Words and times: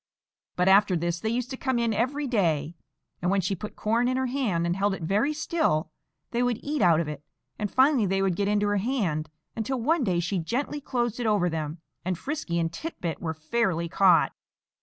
But 0.55 0.67
after 0.67 0.95
this 0.95 1.19
they 1.19 1.29
used 1.29 1.51
to 1.51 1.57
come 1.57 1.77
in 1.77 1.93
every 1.93 2.25
day, 2.25 2.73
and 3.21 3.29
when 3.29 3.39
she 3.39 3.53
put 3.53 3.75
corn 3.75 4.07
in 4.07 4.17
her 4.17 4.25
hand 4.25 4.65
and 4.65 4.75
held 4.75 4.95
it 4.95 5.03
very 5.03 5.31
still 5.31 5.91
they 6.31 6.41
would 6.41 6.59
eat 6.63 6.81
out 6.81 6.99
of 6.99 7.07
it; 7.07 7.23
and 7.59 7.69
finally 7.71 8.07
they 8.07 8.23
would 8.23 8.35
get 8.35 8.47
into 8.47 8.65
her 8.69 8.77
hand, 8.77 9.29
until 9.55 9.79
one 9.79 10.03
day 10.03 10.19
she 10.19 10.39
gently 10.39 10.81
closed 10.81 11.19
it 11.19 11.27
over 11.27 11.51
them, 11.51 11.81
and 12.03 12.17
Frisky 12.17 12.57
and 12.57 12.73
Tit 12.73 12.99
bit 12.99 13.21
were 13.21 13.35
fairly 13.35 13.87
caught. 13.87 14.31